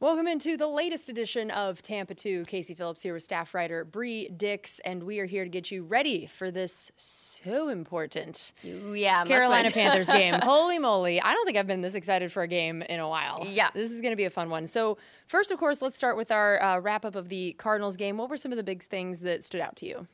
[0.00, 2.44] Welcome into the latest edition of Tampa 2.
[2.44, 5.82] Casey Phillips here with staff writer Bree Dix, and we are here to get you
[5.82, 9.70] ready for this so important Yeah, Carolina.
[9.72, 10.34] Panthers game.
[10.34, 11.20] Holy moly.
[11.20, 13.44] I don't think I've been this excited for a game in a while.
[13.50, 13.70] Yeah.
[13.74, 14.68] This is going to be a fun one.
[14.68, 18.18] So, first, of course, let's start with our uh, wrap up of the Cardinals game.
[18.18, 20.06] What were some of the big things that stood out to you?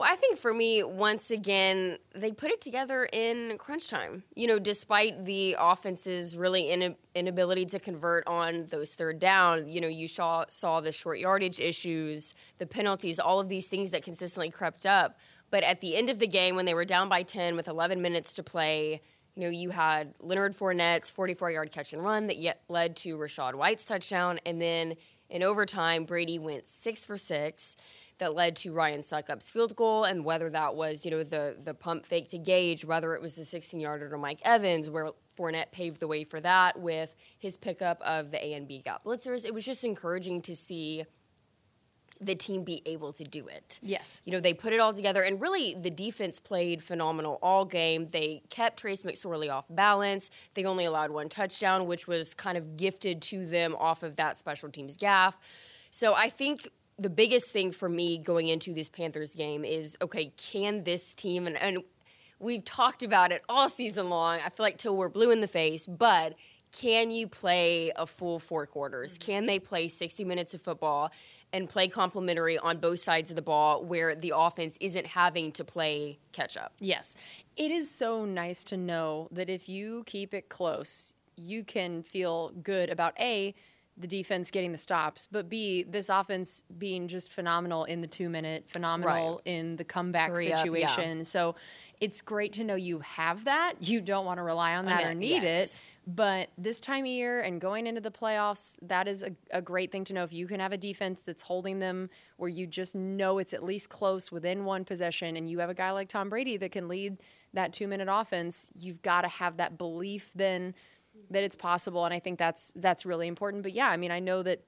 [0.00, 4.22] Well, I think for me, once again, they put it together in crunch time.
[4.34, 9.78] You know, despite the offense's really in- inability to convert on those third down, you
[9.78, 14.02] know, you saw, saw the short yardage issues, the penalties, all of these things that
[14.02, 15.18] consistently crept up.
[15.50, 18.00] But at the end of the game, when they were down by 10 with 11
[18.00, 19.02] minutes to play,
[19.34, 23.18] you know, you had Leonard Fournette's 44 yard catch and run that yet led to
[23.18, 24.40] Rachaad White's touchdown.
[24.46, 24.94] And then
[25.28, 27.76] in overtime, Brady went six for six
[28.20, 31.74] that led to Ryan Succop's field goal, and whether that was you know the the
[31.74, 35.72] pump fake to Gage, whether it was the 16 yarder to Mike Evans, where Fournette
[35.72, 39.44] paved the way for that with his pickup of the A and B gap blitzers.
[39.44, 41.04] It was just encouraging to see
[42.20, 43.80] the team be able to do it.
[43.82, 44.20] Yes.
[44.26, 48.08] You know, they put it all together, and really the defense played phenomenal all game.
[48.10, 50.30] They kept Trace McSorley off balance.
[50.54, 54.36] They only allowed one touchdown, which was kind of gifted to them off of that
[54.36, 55.38] special teams gaff.
[55.90, 56.68] So I think
[57.00, 61.46] the biggest thing for me going into this Panthers game is okay, can this team,
[61.46, 61.82] and, and
[62.38, 65.48] we've talked about it all season long, I feel like till we're blue in the
[65.48, 66.34] face, but
[66.78, 69.14] can you play a full four quarters?
[69.14, 69.32] Mm-hmm.
[69.32, 71.10] Can they play 60 minutes of football
[71.52, 75.64] and play complementary on both sides of the ball where the offense isn't having to
[75.64, 76.74] play catch up?
[76.78, 77.16] Yes.
[77.56, 82.50] It is so nice to know that if you keep it close, you can feel
[82.62, 83.54] good about A,
[84.00, 88.28] the defense getting the stops, but B, this offense being just phenomenal in the two
[88.28, 89.52] minute, phenomenal Right.
[89.54, 90.62] in the comeback Hurry up, yeah.
[90.62, 91.24] situation.
[91.24, 91.54] So
[92.00, 93.74] it's great to know you have that.
[93.80, 95.76] You don't want to rely on that know, or need yes.
[95.78, 95.82] it.
[96.06, 99.92] But this time of year and going into the playoffs, that is a, a great
[99.92, 100.24] thing to know.
[100.24, 103.62] If you can have a defense that's holding them where you just know it's at
[103.62, 106.88] least close within one possession, and you have a guy like Tom Brady that can
[106.88, 107.18] lead
[107.52, 110.74] that two minute offense, you've got to have that belief then
[111.30, 112.04] that it's possible.
[112.04, 113.62] And I think that's that's really important.
[113.62, 114.64] But yeah, I mean, I know that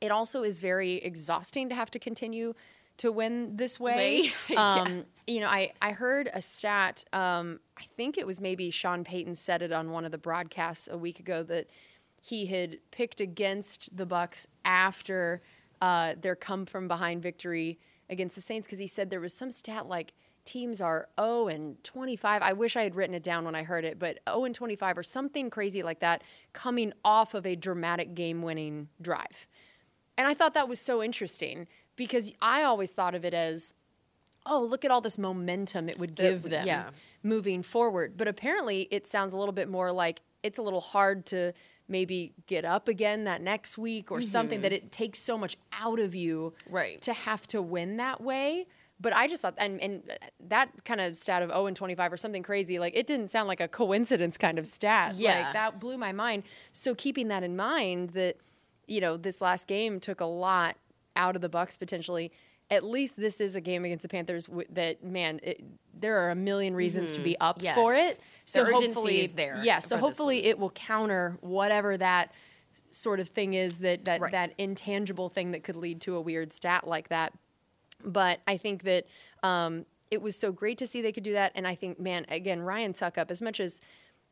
[0.00, 2.54] it also is very exhausting to have to continue
[2.98, 3.96] to win this way.
[3.96, 4.74] Way, yeah.
[4.74, 9.04] um, You know, I, I heard a stat, um, I think it was maybe Sean
[9.04, 11.68] Payton said it on one of the broadcasts a week ago that
[12.20, 15.40] he had picked against the Bucs after
[15.80, 17.78] uh, their come from behind victory
[18.10, 20.12] against the Saints because he said there was some stat like
[20.44, 22.42] teams are 0 and 25.
[22.42, 24.98] I wish I had written it down when I heard it, but 0 and 25
[24.98, 29.46] or something crazy like that coming off of a dramatic game winning drive.
[30.16, 33.74] And I thought that was so interesting because I always thought of it as,
[34.46, 36.90] oh, look at all this momentum it would give them yeah.
[37.22, 38.14] moving forward.
[38.16, 41.52] But apparently, it sounds a little bit more like it's a little hard to
[41.88, 44.62] maybe get up again that next week or something mm-hmm.
[44.62, 47.00] that it takes so much out of you Right.
[47.02, 48.66] to have to win that way.
[49.02, 50.02] But I just thought, and, and
[50.48, 53.48] that kind of stat of 0 and 25 or something crazy, like it didn't sound
[53.48, 55.14] like a coincidence kind of stat.
[55.16, 55.44] Yeah.
[55.44, 56.42] Like that blew my mind.
[56.72, 58.36] So keeping that in mind that,
[58.86, 60.76] you know, this last game took a lot
[61.16, 62.30] out of the Bucs potentially.
[62.70, 65.62] At least this is a game against the Panthers w- that, man, it,
[65.98, 67.64] there are a million reasons to be up Mm-hmm.
[67.64, 67.74] Yes.
[67.74, 68.16] for it.
[68.16, 69.78] The So urgency hopefully, is there Yeah.
[69.78, 72.32] So hopefully it will counter whatever that
[72.90, 74.32] sort of thing is that that Right.
[74.32, 77.32] that intangible thing that could lead to a weird stat like that.
[78.04, 79.06] But I think that
[79.42, 81.52] um, it was so great to see they could do that.
[81.54, 83.80] And I think, man, again, Ryan Succop, as much as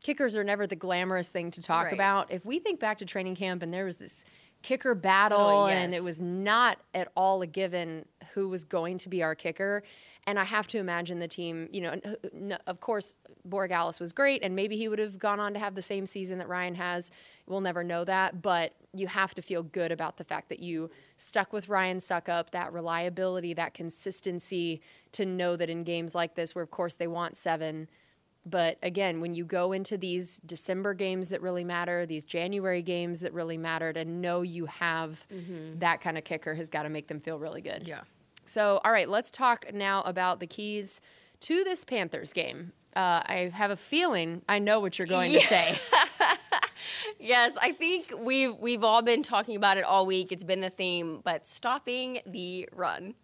[0.03, 1.93] kickers are never the glamorous thing to talk Right.
[1.95, 4.25] about, if we think back to training camp and there was this
[4.63, 8.05] kicker oh, battle Oh, and it was not at all a given
[8.35, 9.83] who was going to be our kicker.
[10.27, 13.17] And I have to imagine the team, you know, uh, n- of course,
[13.49, 16.37] Borregales was great, and maybe he would have gone on to have the same season
[16.39, 17.11] that Ryan has.
[17.47, 20.91] We'll never know that, but you have to feel good about the fact that you
[21.17, 24.83] stuck with Ryan Succop, that reliability, that consistency
[25.13, 27.89] to know that in games like this, where of course they want seven,
[28.49, 33.21] but again, when you go into these December games that really matter, these January games
[33.21, 35.27] that really mattered, and know you have
[35.79, 37.87] that kind of kicker has got to make them feel really good.
[37.87, 38.01] Yeah.
[38.45, 41.01] So, all right, let's talk now about the keys
[41.41, 42.73] to this Panthers game.
[42.97, 45.77] Uh, I have a feeling I know what you're going to say.
[47.19, 50.33] Yes, I think we've we've all been talking about it all week.
[50.33, 53.15] It's been the theme, but stopping the run.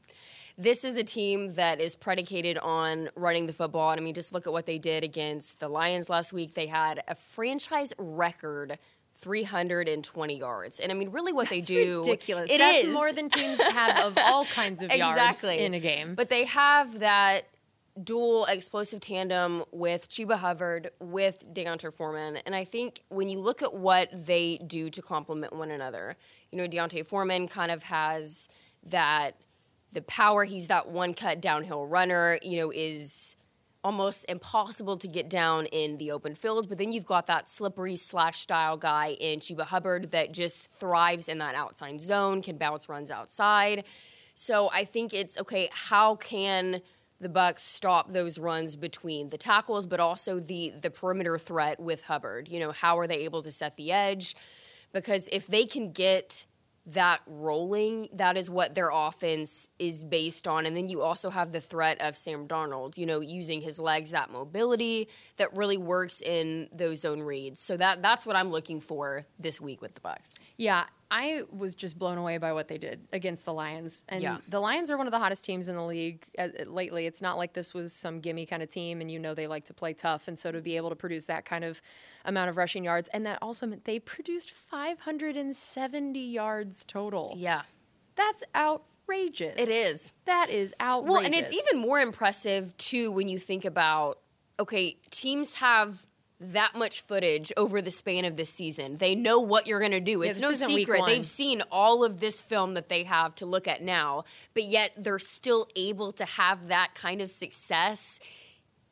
[0.57, 3.91] This is a team that is predicated on running the football.
[3.91, 6.55] And I mean, just look at what they did against the Lions last week.
[6.55, 8.79] They had a franchise record
[9.19, 10.79] 320 yards.
[10.79, 12.51] And I mean, really what That's they do ridiculous.
[12.51, 12.95] It That's is.
[12.95, 16.15] more than teams have of all kinds of yards in a game.
[16.15, 17.43] But they have that
[18.03, 22.39] dual explosive tandem with Chuba Hubbard, with D'Onta Foreman.
[22.39, 26.17] And I think when you look at what they do to complement one another,
[26.51, 28.49] you know, D'Onta Foreman kind of has
[28.85, 29.37] that
[29.95, 30.45] the power.
[30.45, 33.37] He's that one cut downhill runner, you know, is
[33.83, 36.69] almost impossible to get down in the open field.
[36.69, 41.29] But then you've got that slippery slash style guy in Chuba Hubbard that just thrives
[41.29, 43.85] in that outside zone, can bounce runs outside.
[44.35, 46.81] So I think it's okay, how can
[47.21, 52.03] the Bucs stop those runs between the tackles, but also the the perimeter threat with
[52.03, 52.49] Hubbard?
[52.49, 54.35] You know, how are they able to set the edge?
[54.93, 56.47] Because if they can get
[56.87, 60.67] that rolling, that is what their offense is based on.
[60.67, 64.11] And then you also have the threat of Sam Darnold, you know, using his legs,
[64.11, 67.61] that mobility that really works in those zone reads.
[67.61, 70.39] So that that's what I'm looking for this week with the Bucs.
[70.57, 70.85] Yeah,
[71.17, 74.05] I was just blown away by what they did against the Lions.
[74.09, 74.39] And Yeah.
[74.49, 77.07] the Lions are one of the hottest teams in the league uh, lately.
[77.07, 79.65] It's not like this was some gimme kind of team, and you know they like
[79.67, 80.27] to play tough.
[80.27, 81.81] And so to be able to produce that kind of
[82.25, 87.35] amount of rushing yards, and that also meant they produced 570 yards total.
[87.37, 87.63] Yeah.
[88.17, 89.55] That's outrageous.
[89.57, 90.13] It is.
[90.25, 91.13] That is outrageous.
[91.13, 94.19] Well, and it's even more impressive too when you think about
[94.59, 96.07] okay, teams have
[96.41, 98.97] that much footage over the span of this season.
[98.97, 100.23] They know what you're going to do.
[100.23, 101.03] It's this no secret.
[101.07, 104.93] They've seen all of this film that they have to look at now, but yet
[104.97, 108.21] they're still able to have that kind of success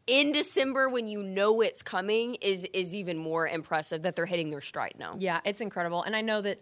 [0.06, 4.50] in December when you know it's coming is is even more impressive that they're hitting
[4.50, 5.16] their stride now.
[5.18, 6.60] Yeah, it's incredible, and I know that.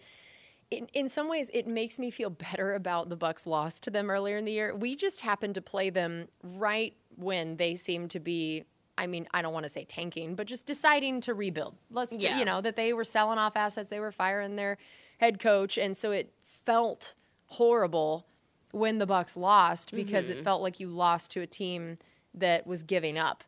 [0.70, 4.08] In, in some ways, it makes me feel better about the Bucs' loss to them
[4.08, 4.72] earlier in the year.
[4.72, 8.66] We just happened to play them right when they seemed to be.
[9.00, 11.74] I mean, I don't want to say tanking, but just deciding to rebuild.
[11.90, 12.38] Let's, Yeah.
[12.38, 14.76] you know, that they were selling off assets, they were firing their
[15.18, 17.14] head coach, and so it felt
[17.46, 18.26] horrible
[18.72, 20.44] when the Bucs lost because it mm-hmm.
[20.44, 21.96] felt like you lost to a team
[22.34, 23.42] that was giving up.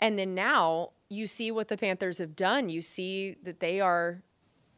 [0.00, 2.68] And then now you see what the Panthers have done.
[2.68, 4.22] You see that they are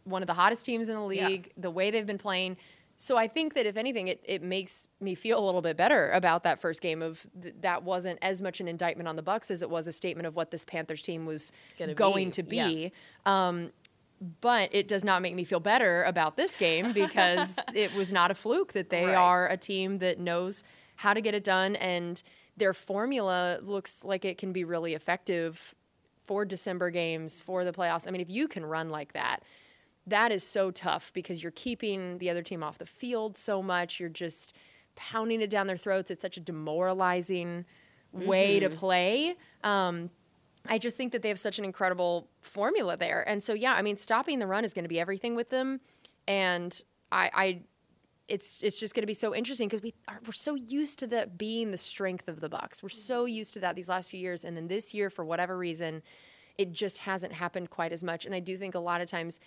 [0.05, 1.29] one of the hottest teams in the Yeah.
[1.29, 2.57] league, the way they've been playing.
[3.03, 6.11] So I think that if anything, it, it makes me feel a little bit better
[6.11, 9.51] about that first game of th- that wasn't as much an indictment on the Bucs
[9.51, 12.43] as it was a statement of what this Panthers team was Gonna going be, to
[12.43, 12.93] be.
[13.27, 13.49] yeah.
[13.49, 13.73] Um,
[14.43, 18.31] but it does not make me feel better about this game because it was not
[18.31, 19.15] a fluke that they Right.
[19.15, 20.63] are a team that knows
[20.97, 22.23] how to get it done and
[22.59, 25.75] their formula looks like it can be really effective
[26.25, 28.07] for December games, for the playoffs.
[28.07, 29.43] I mean, if you can run like that,
[30.11, 33.99] that is so tough because you're keeping the other team off the field so much.
[33.99, 34.55] You're just
[34.97, 36.11] pounding it down their throats.
[36.11, 37.65] It's such a demoralizing
[38.13, 39.37] way to play.
[39.65, 40.11] Um,
[40.67, 43.27] I just think that they have such an incredible formula there.
[43.27, 45.81] And so, yeah, I mean, stopping the run is going to be everything with them.
[46.29, 46.81] And
[47.11, 47.61] I, I
[48.29, 51.07] it's it's just going to be so interesting because we are we're so used to
[51.09, 52.83] that being the strength of the Bucs.
[52.83, 55.57] We're so used to that these last few years, and then this year, for whatever
[55.59, 56.03] reason,
[56.57, 58.25] it just hasn't happened quite as much.
[58.25, 59.41] And I do think a lot of times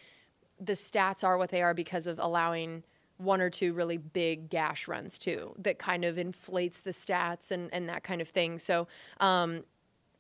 [0.60, 2.84] the stats are what they are because of allowing
[3.18, 7.70] one or two really big gash runs too that kind of inflates the stats and,
[7.74, 8.58] and that kind of thing.
[8.60, 8.88] So
[9.20, 9.64] um,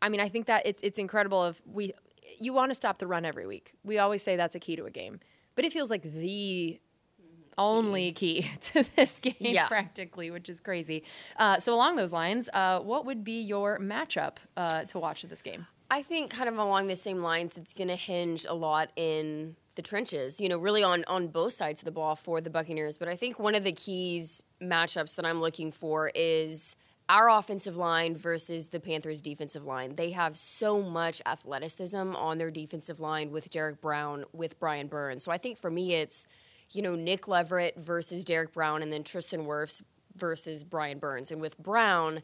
[0.01, 1.93] i mean i think that it's, it's incredible if we
[2.39, 3.73] you want to stop the run every week.
[3.83, 5.19] We always say that's a key to a game
[5.55, 6.79] but it feels like the
[7.57, 8.49] only key.
[8.61, 9.67] to this game Yeah.
[9.67, 11.03] practically which is crazy.
[11.37, 15.29] Uh, so along those lines uh, what would be your matchup uh, to watch of
[15.29, 15.67] this game?
[15.91, 19.55] I think kind of along the same lines, it's going to hinge a lot in
[19.75, 22.97] the trenches, you know, really on, on both sides of the ball for the Buccaneers.
[22.97, 26.75] But I think one of the keys matchups that I'm looking for is
[27.09, 29.95] our offensive line versus the Panthers' defensive line.
[29.95, 35.23] They have so much athleticism on their defensive line with Derrick Brown, with Brian Burns.
[35.23, 36.27] So I think for me, it's,
[36.71, 39.81] you know, Nick Leverett versus Derrick Brown, and then Tristan Wirfs
[40.15, 41.31] versus Brian Burns.
[41.31, 42.21] And with Brown,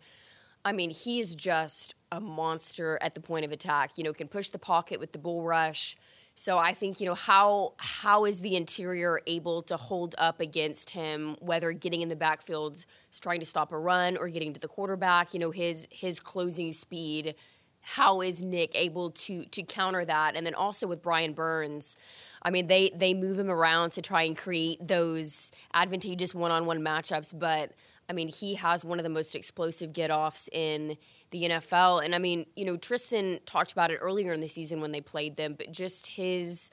[0.64, 3.98] I mean, he is just a monster at the point of attack.
[3.98, 5.98] You know, can push the pocket with the bull rush.
[6.40, 10.92] So I think you know how how is the interior able to hold up against
[10.92, 12.86] him, whether getting in the backfield,
[13.20, 15.34] trying to stop a run, or getting to the quarterback.
[15.34, 17.36] You know his his closing speed.
[17.82, 20.38] How is Nick able to to counter that?
[20.38, 21.98] And then also with Brian Burns,
[22.42, 26.66] I mean they they move him around to try and create those advantageous one on
[26.66, 27.74] one matchups, but
[28.10, 30.98] I mean, he has one of the most explosive get offs in
[31.32, 32.04] the NFL.
[32.04, 35.02] And I mean, you know, Tristan talked about it earlier in the season when they
[35.02, 36.70] played them, but just his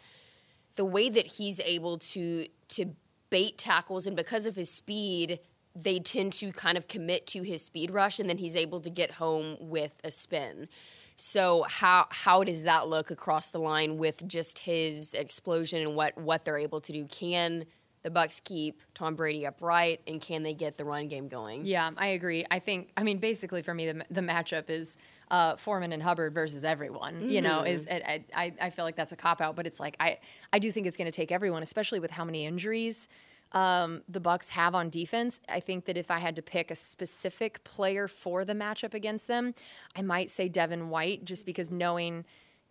[0.77, 2.87] the way that he's able to to
[3.31, 5.41] bait tackles and because of his speed,
[5.75, 8.91] they tend to kind of commit to his speed rush and then he's able to
[8.91, 10.69] get home with a spin.
[11.17, 16.17] So how how does that look across the line with just his explosion and what
[16.17, 17.05] what they're able to do?
[17.07, 17.65] Can
[18.07, 21.67] the Bucs keep Tom Brady upright, and can they get the run game going?
[21.67, 22.47] Yeah, I agree.
[22.53, 24.97] I think, I mean, basically for me, the, the matchup is
[25.29, 27.15] uh, Foreman and Hubbard versus everyone.
[27.17, 27.29] Mm-hmm.
[27.31, 29.97] You know, is I, I, I feel like that's a cop out, but it's like
[29.99, 30.19] I
[30.53, 33.09] I do think it's going to take everyone, especially with how many injuries
[33.51, 35.41] um, the Bucs have on defense.
[35.49, 39.27] I think that if I had to pick a specific player for the matchup against
[39.27, 39.53] them,
[39.97, 42.25] I might say Devin White, just because knowing,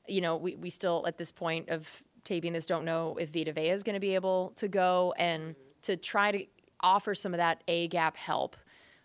[0.08, 3.54] you know, we we still at this point of taping this don't know if Vita
[3.54, 6.46] Vea is going to be able to go and to try to
[6.82, 8.58] offer some of that A gap help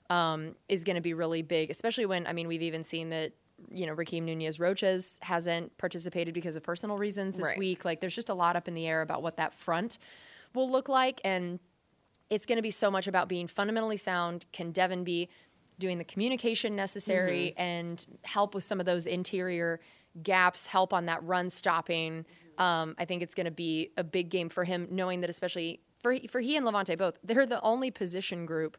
[0.09, 3.33] um, is going to be really big, especially when, I mean, we've even seen that,
[3.71, 7.59] you know, Rakeem Nunez Roches hasn't participated because of personal reasons this Right.
[7.59, 7.85] week.
[7.85, 9.99] Like, there's just a lot up in the air about what that front
[10.55, 11.21] will look like.
[11.25, 11.61] And
[12.29, 14.47] it's going to be so much about being fundamentally sound.
[14.53, 15.29] Can Devin be
[15.79, 19.81] doing the communication necessary and help with some of those interior
[20.23, 22.25] gaps, help on that run stopping?
[22.59, 25.81] Um, I think it's going to be a big game for him, knowing that especially
[26.03, 28.77] for for he and Lavonte both, they're the only position group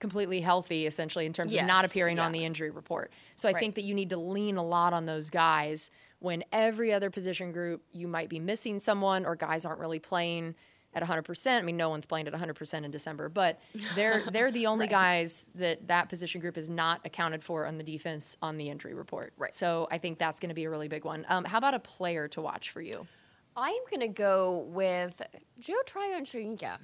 [0.00, 3.12] completely healthy essentially in terms of not Yes, appearing on the injury report.
[3.36, 3.60] So I Right.
[3.60, 7.52] think that you need to lean a lot on those guys when every other position
[7.52, 10.56] group you might be missing someone or guys aren't really playing
[10.94, 11.58] at 100%.
[11.58, 13.60] I mean no one's playing at 100% in December, but
[13.94, 17.84] they're they're the only guys that that position group is not accounted for on the
[17.84, 19.32] defense on the injury report.
[19.36, 19.54] Right.
[19.54, 21.26] So I think that's going to be a really big one.
[21.28, 23.06] Um, how about a player to watch for you?
[23.56, 25.20] I am going to go with
[25.58, 26.78] Joe Tryon Shoyinka.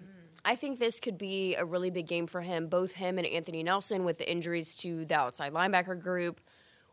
[0.44, 3.62] I think this could be a really big game for him, both him and Anthony
[3.62, 6.40] Nelson with the injuries to the outside linebacker group,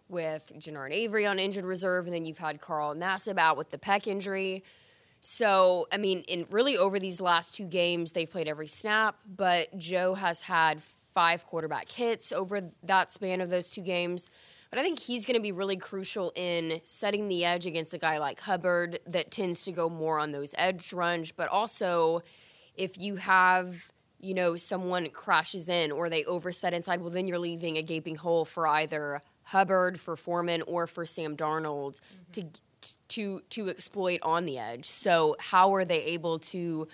[0.08, 3.78] with Genard Avery on injured reserve, and then you've had Carl Nassib out with the
[3.78, 4.64] pec injury.
[5.28, 9.76] So, I mean, in really over these last two games, they've played every snap, but
[9.76, 10.84] Joe has had
[11.16, 14.30] five quarterback hits over that span of those two games.
[14.70, 17.98] But I think he's going to be really crucial in setting the edge against a
[17.98, 21.32] guy like Hubbard that tends to go more on those edge runs.
[21.32, 22.22] But also,
[22.76, 27.40] if you have, you know, someone crashes in or they overset inside, well, then you're
[27.40, 32.32] leaving a gaping hole for either Hubbard, for Foreman, or for Sam Darnold mm-hmm.
[32.34, 32.46] to
[33.10, 34.86] to to exploit on the edge.
[34.86, 36.88] So how are they able to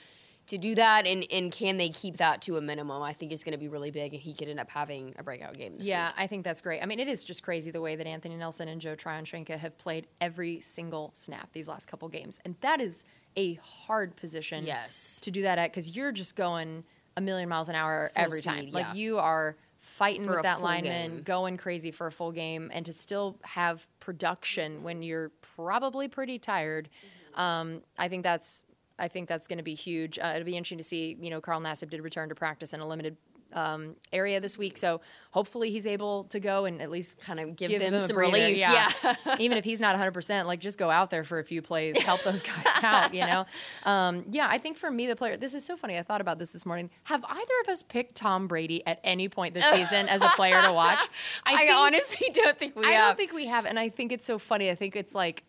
[0.48, 3.02] to do that and, and can they keep that to a minimum?
[3.02, 5.24] I think is going to be really big and he could end up having a
[5.24, 6.16] breakout game this Yeah, week.
[6.18, 6.82] I think that's great.
[6.84, 9.58] I mean, it is just crazy the way that Anthony Nelson and Joe Tryon Shoyinka
[9.58, 12.40] have played every single snap these last couple games.
[12.44, 13.06] And that is
[13.38, 15.22] a hard position Yes.
[15.22, 16.84] to do that at because you're just going
[17.16, 18.64] a million miles an hour Full every time.
[18.64, 18.94] speed, Like yeah.
[18.94, 19.56] you are
[19.92, 21.24] fighting For with that lineman, game.
[21.24, 26.40] going crazy for a full game, and to still have production when you're probably pretty
[26.40, 26.90] tired.
[27.36, 28.64] Um, I think that's
[28.98, 30.20] I think that's going to be huge.
[30.20, 31.18] Uh, it'll be interesting to see.
[31.20, 33.18] You know, Carl Nassib did return to practice in a limited
[33.53, 37.55] um, area this week, so hopefully he's able to go and at least Kind of
[37.55, 38.58] give, give them, them some relief.
[38.58, 38.89] yeah.
[39.03, 39.15] Yeah.
[39.39, 42.22] even if he's not 100%, like just go out there for a few plays, help
[42.24, 43.46] those guys out, you know?
[43.84, 45.98] Um, yeah, I think for me, the player, this is so funny.
[45.98, 46.89] I thought about this this morning.
[47.03, 50.62] Have either of us picked Tom Brady at any point this season as a player
[50.67, 51.00] to watch?
[51.46, 52.91] I, think- honestly don't think we have.
[52.91, 53.08] I have.
[53.10, 53.65] don't think we have.
[53.65, 54.70] And I think it's so funny.
[54.70, 55.43] I think it's like,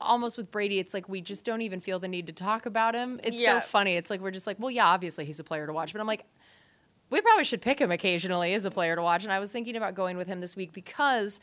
[0.00, 2.92] almost with Brady, it's like we just don't even feel the need to talk about
[2.94, 3.20] him.
[3.22, 3.60] It's Yeah.
[3.60, 3.94] so funny.
[3.96, 6.08] It's like we're just like, well, yeah, obviously he's a player to watch, but I'm
[6.08, 6.24] like,
[7.12, 9.22] we probably should pick him occasionally as a player to watch.
[9.22, 11.38] And I was thinking about going with him this week because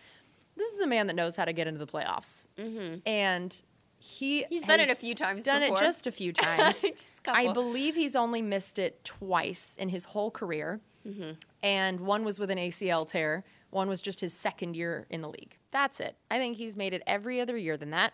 [0.58, 2.96] this is a man that knows how to get into the playoffs, mm-hmm.
[3.06, 3.62] and
[3.98, 5.78] he He's done it a few times he's Done before.
[5.78, 6.84] it just a few times.
[7.28, 11.32] A I believe he's only missed it twice in his whole career, Mm-hmm.
[11.64, 13.46] and one was with an ACL tear.
[13.70, 15.56] One was just his second year in the league.
[15.72, 16.18] That's it.
[16.30, 18.14] I think he's made it every other year than that.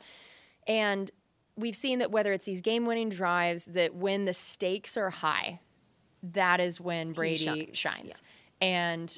[0.67, 1.09] And
[1.55, 5.62] we've seen that whether it's these game winning drives, that when the stakes are high,
[6.34, 8.24] that is when Brady shines, shines.
[8.62, 9.17] And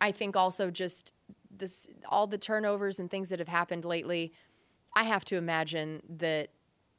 [0.00, 1.12] I think also just
[1.56, 4.32] this all the turnovers and things that have happened lately,
[4.94, 6.50] I have to imagine that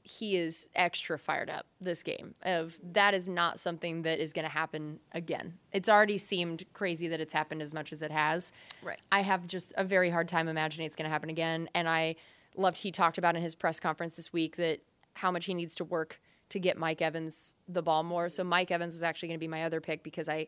[0.02, 2.34] he is extra fired up this game.
[2.44, 5.56] Of that is not something that is going to happen again.
[5.72, 8.52] It's already seemed crazy that it's happened as much as it has.
[8.82, 9.00] Right.
[9.12, 11.70] I have just a very hard time imagining it's going to happen again.
[11.76, 12.16] And I
[12.56, 14.80] loved he talked about in his press conference this week that
[15.14, 18.30] how much he needs to work to get Mike Evans the ball more.
[18.30, 20.48] So Mike Evans was actually going to be my other pick because I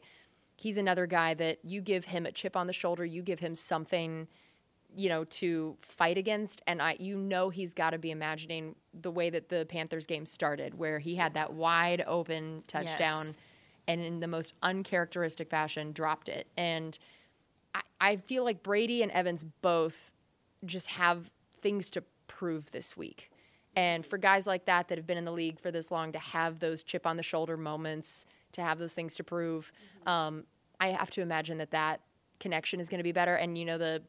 [0.58, 3.55] he's another guy that you give him a chip on the shoulder, you give him
[3.55, 4.27] something
[4.93, 9.10] you know to fight against and I you know he's got to be imagining the
[9.10, 13.38] way that the Panthers game started where he had that wide open touchdown Yes.
[13.88, 17.00] and in the most uncharacteristic fashion dropped it and
[17.74, 20.12] I, I feel like Brady and Evans both
[20.65, 21.31] just have
[21.62, 23.30] things to prove this week.
[23.75, 26.19] And for guys like that that have been in the league for this long to
[26.19, 29.71] have those chip on the shoulder moments, to have those things to prove,
[30.05, 30.43] um,
[30.79, 32.01] I have to imagine that that
[32.39, 33.35] connection is going to be better.
[33.35, 34.01] And you know the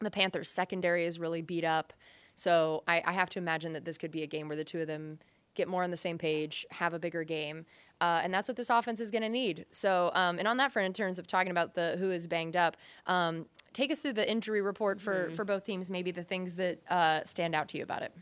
[0.00, 1.92] the Panthers secondary is really beat up,
[2.34, 4.80] so I, I have to imagine that this could be a game where the two
[4.80, 5.18] of them
[5.54, 7.66] get more on the same page, have a bigger game.
[8.00, 9.66] Uh, and that's what this offense is going to need.
[9.70, 12.56] So, um, and on that front, in terms of talking about the who is banged
[12.56, 12.76] up,
[13.06, 15.34] um, take us through the injury report for Mm-hmm.
[15.34, 15.90] for both teams.
[15.90, 18.12] Maybe the things that uh, stand out to you about it.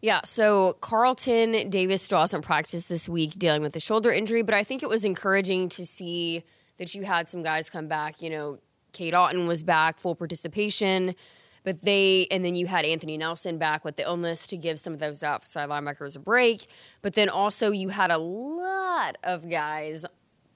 [0.00, 4.54] Yeah, so Carlton Davis still hasn't practiced this week dealing with the shoulder injury, but
[4.54, 6.44] I think it was encouraging to see
[6.78, 8.20] that you had some guys come back.
[8.20, 8.58] You know,
[8.92, 11.14] Cade Otton was back, full participation,
[11.62, 14.92] but they, and then you had Anthony Nelson back with the illness to give some
[14.92, 16.66] of those outside linebackers a break.
[17.00, 20.04] But then also you had a lot of guys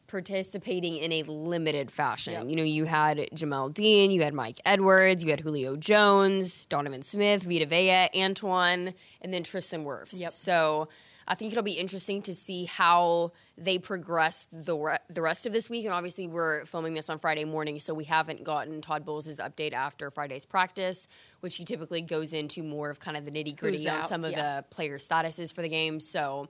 [0.08, 2.32] participating in a limited fashion.
[2.32, 2.46] Yep.
[2.48, 7.02] You know, you had Jamel Dean, you had Mike Edwards, you had Julio Jones, Donovan
[7.02, 10.20] Smith, Vita Vea, Antoine, and then Tristan Wirfs.
[10.20, 10.30] Yep.
[10.30, 10.88] So
[11.28, 15.52] I think it'll be interesting to see how they progress the re- the rest of
[15.52, 15.84] this week.
[15.84, 19.74] And obviously, we're filming this on Friday morning, so we haven't gotten Todd Bowles' update
[19.74, 21.06] after Friday's practice,
[21.40, 24.32] which he typically goes into more of kind of the nitty gritty on some of
[24.32, 24.56] yeah.
[24.56, 26.00] the player statuses for the game.
[26.00, 26.48] So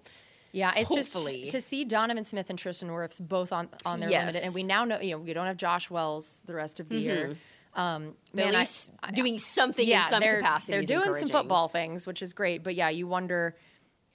[0.53, 1.43] Yeah, it's Hopefully.
[1.43, 4.23] just to see Donovan Smith and Tristan Wirfs both on on their Yes.
[4.27, 6.89] limited, and we now know you know we don't have Josh Wells the rest of
[6.89, 7.37] the year.
[7.75, 10.73] Um, man, at least I- doing something yeah, in some they're, capacity.
[10.85, 12.63] They're doing some football things, which is great.
[12.63, 13.57] But yeah, you wonder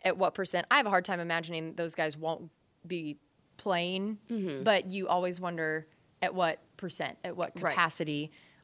[0.03, 0.65] at what percent.
[0.71, 2.49] I have a hard time imagining those guys won't
[2.85, 3.17] be
[3.57, 4.63] playing, Mm-hmm.
[4.63, 5.87] but you always wonder
[6.21, 7.75] at what percent, at what Right.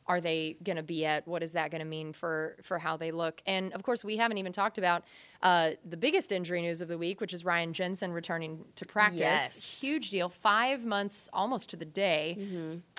[0.10, 1.25] Are they going to be at?
[1.28, 3.42] What is that going to mean for for how they look?
[3.46, 5.04] And of course, we haven't even talked about
[5.44, 9.20] uh, the biggest injury news of the week, which is Ryan Jensen returning to practice.
[9.22, 9.82] Yes.
[9.82, 10.28] Huge deal.
[10.28, 12.38] Five months, almost to the day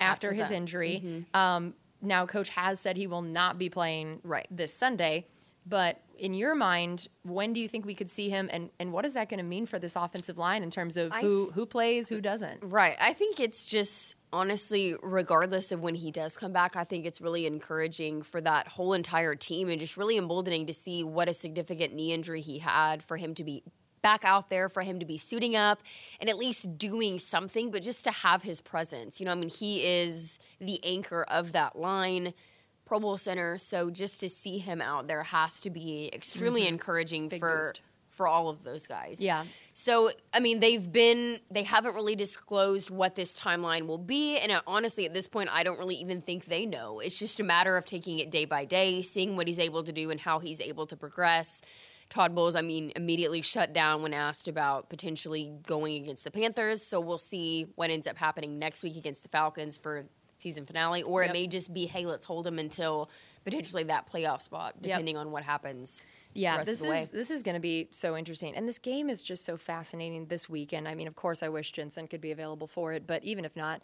[0.00, 0.55] after, After his that.
[0.55, 1.26] injury.
[1.35, 4.47] Um, now, coach has said he will not be playing Right.
[4.50, 5.26] this Sunday.
[5.71, 9.07] But in your mind, when do you think we could see him, and, and what
[9.07, 11.65] is that going to mean for this offensive line in terms of who th- who
[11.65, 12.62] plays, who doesn't?
[12.62, 12.97] Right.
[13.00, 17.21] I think it's just honestly, regardless of when he does come back, I think it's
[17.21, 21.33] really encouraging for that whole entire team and just really emboldening to see what a
[21.33, 23.62] significant knee injury he had for him to be
[24.03, 25.83] back out there, for him to be suiting up
[26.21, 29.21] and at least doing something, but just to have his presence.
[29.21, 32.35] You know, I mean, he is the anchor of that line.
[32.90, 37.28] Pro Bowl center, so just to see him out there has to be extremely encouraging
[37.28, 37.82] Big for boost.
[38.09, 39.20] for all of those guys.
[39.20, 39.44] Yeah.
[39.75, 44.38] So, I mean, they've been, they haven't really disclosed what this timeline will be.
[44.38, 46.98] And uh, honestly, at this point, I don't really even think they know.
[46.98, 49.92] It's just a matter of taking it day by day, seeing what he's able to
[49.92, 51.62] do and how he's able to progress.
[52.09, 56.83] Todd Bowles, I mean, immediately shut down when asked about potentially going against the Panthers.
[56.83, 60.07] So we'll see what ends up happening next week against the Falcons for
[60.40, 61.03] season finale.
[61.03, 61.31] Or Yep.
[61.31, 63.11] it may just be, hey, let's hold them until
[63.44, 64.83] potentially that playoff spot, Yep.
[64.83, 66.05] depending on what happens.
[66.35, 67.03] Yeah, this of the way.
[67.03, 70.26] is this is going to be so interesting, and this game is just so fascinating
[70.26, 70.87] this weekend.
[70.87, 73.57] I mean, of course, I wish Jensen could be available for it, but even if
[73.57, 73.83] not,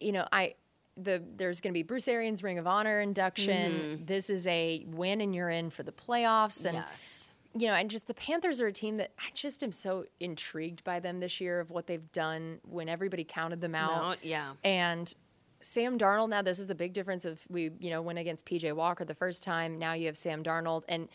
[0.00, 0.54] you know, I
[0.96, 3.72] the there's going to be Bruce Arians Ring of Honor induction.
[3.72, 4.04] Mm-hmm.
[4.04, 7.32] This is a win, and you're in for the playoffs, and yes.
[7.54, 10.84] you know, and just the Panthers are a team that I just am so intrigued
[10.84, 14.18] by them this year of what they've done when everybody counted them out.
[14.22, 14.52] Yeah.
[14.64, 15.14] And
[15.60, 18.72] Sam Darnold, now this is a big difference of we, you know, went against PJ
[18.74, 19.78] Walker the first time.
[19.78, 20.84] Now you have Sam Darnold.
[20.88, 21.08] And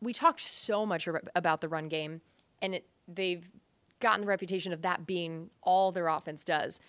[0.00, 2.20] we talked so much about the run game,
[2.60, 3.48] and it, they've
[4.00, 6.80] gotten the reputation of that being all their offense does.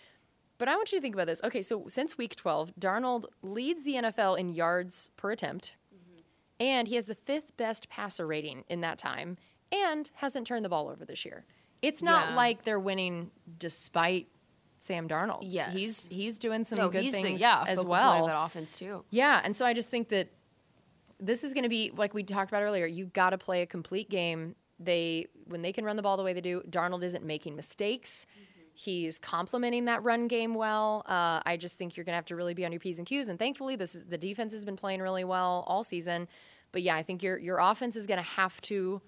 [0.58, 1.42] But I want you to think about this.
[1.44, 6.22] Okay, so since week 12, Darnold leads the NFL in yards per attempt, mm-hmm.
[6.60, 9.38] and he has the fifth best passer rating in that time,
[9.72, 11.46] and hasn't turned the ball over this year.
[11.82, 12.36] It's not Yeah.
[12.36, 14.28] like they're winning despite
[14.80, 15.40] Sam Darnold.
[15.44, 15.74] Yes.
[15.74, 18.22] he's he's doing some No, good things the, yeah, as well.
[18.22, 19.04] of that offense too.
[19.10, 20.30] Yeah, and so I just think that
[21.20, 22.86] this is going to be like we talked about earlier.
[22.86, 24.56] You got to play a complete game.
[24.80, 28.26] They when they can run the ball the way they do, Darnold isn't making mistakes.
[28.78, 31.04] He's complementing that run game well.
[31.08, 33.08] Uh, I just think you're going to have to really be on your p's and
[33.08, 33.30] q's.
[33.30, 36.28] And thankfully, this is the defense has been playing really well all season.
[36.74, 39.02] But yeah, I think your your offense is going to have to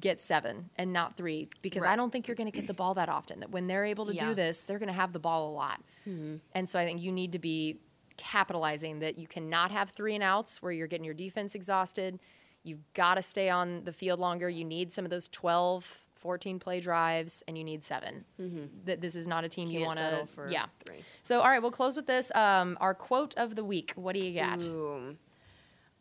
[0.00, 2.94] get seven and not three because I don't think you're going to get the ball
[2.94, 3.40] that often.
[3.40, 4.28] That when they're able to Yeah.
[4.30, 5.80] do this, they're going to have the ball a lot.
[6.06, 7.78] And so I think you need to be
[8.16, 12.18] capitalizing that you cannot have three and outs where you're getting your defense exhausted.
[12.62, 14.48] You've got to stay on the field longer.
[14.48, 18.24] You need some of those 12, 14 play drives, and you need 7
[18.86, 20.32] That this is not a team you Can't want settle to.
[20.32, 20.66] for Yeah.
[20.86, 21.04] three.
[21.22, 22.34] So all right, we'll close with this.
[22.34, 23.92] Um, our quote of the week.
[23.96, 24.62] What do you got?
[24.64, 25.16] Ooh.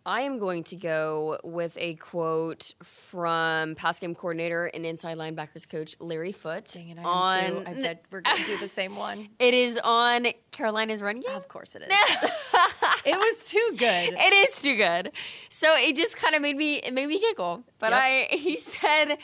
[0.06, 5.68] I am going to go with a quote from pass game coordinator and inside linebackers
[5.68, 6.72] coach Larry Foote.
[6.74, 7.68] Dang it, I on.
[7.68, 9.30] I bet we're going to do the same one.
[9.40, 11.36] It is on Carolina's run game.
[11.36, 11.90] Of course it is.
[13.06, 14.14] it was too good.
[14.18, 15.12] It is too good.
[15.50, 17.64] So it just kind of made me it made me giggle.
[17.80, 18.02] But Yep.
[18.02, 19.18] I he said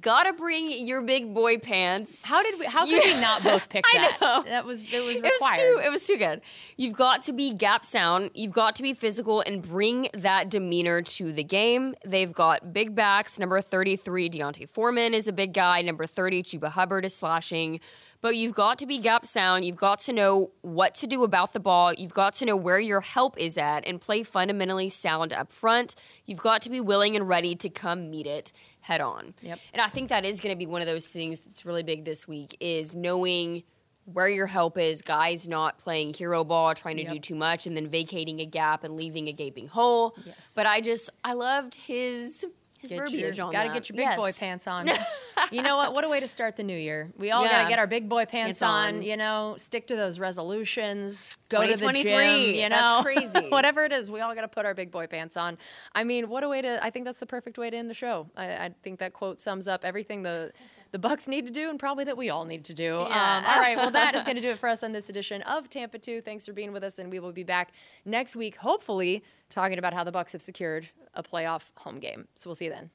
[0.00, 2.24] Gotta bring your big boy pants.
[2.24, 2.66] How did we?
[2.66, 4.16] How could we not both pick that?
[4.20, 4.44] I that?
[4.44, 4.50] know.
[4.50, 5.56] That was it was It was required.
[5.58, 5.80] too.
[5.84, 6.42] It was too good.
[6.76, 8.30] You've got to be gap sound.
[8.34, 11.94] You've got to be physical and bring that demeanor to the game.
[12.04, 13.38] They've got big backs.
[13.38, 15.80] Number thirty-three, D'Onta Foreman is a big guy.
[15.80, 17.80] Number thirty, Chuba Hubbard is slashing.
[18.22, 19.64] But you've got to be gap sound.
[19.64, 21.94] You've got to know what to do about the ball.
[21.94, 25.94] You've got to know where your help is at and play fundamentally sound up front.
[26.26, 28.52] You've got to be willing and ready to come meet it
[28.90, 29.32] head on.
[29.42, 29.58] Yep.
[29.72, 32.04] And I think that is going to be one of those things that's really big
[32.04, 33.62] this week is knowing
[34.04, 37.12] where your help is, guys not playing hero ball, trying to Yep.
[37.12, 40.16] do too much and then vacating a gap and leaving a gaping hole.
[40.26, 40.52] Yes.
[40.56, 42.44] But I just I loved his
[42.80, 43.74] his Get verbiage your, on gotta that.
[43.74, 44.88] get your big boy pants on.
[45.52, 45.92] you know what?
[45.94, 47.10] What a way to start the new year.
[47.16, 47.50] We all Yeah.
[47.58, 48.96] gotta get our big boy pants on.
[48.96, 49.02] on.
[49.02, 51.36] You know, stick to those resolutions.
[51.48, 52.54] Go to the 2023, gym.
[52.54, 53.48] You know, that's crazy.
[53.50, 55.58] whatever it is, we all gotta put our big boy pants on.
[55.94, 56.84] I mean, what a way to!
[56.84, 58.28] I think that's the perfect way to end the show.
[58.36, 60.52] I, I think that quote sums up everything the.
[60.92, 62.82] The Bucs need to do, and probably that we all need to do.
[63.08, 63.38] Yeah.
[63.38, 65.40] Um, all right, well, that is going to do it for us on this edition
[65.42, 66.20] of Tampa 2.
[66.20, 67.70] Thanks for being with us, and we will be back
[68.04, 72.26] next week, hopefully, talking about how the Bucs have secured a playoff home game.
[72.34, 72.90] So we'll see you then.